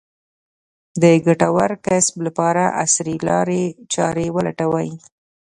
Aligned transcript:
د 1.01 1.03
ګټور 1.25 1.71
کسب 1.85 2.15
لپاره 2.27 2.63
عصري 2.81 3.15
لارې 3.27 3.63
چارې 3.93 4.25
ولټوي. 4.35 4.91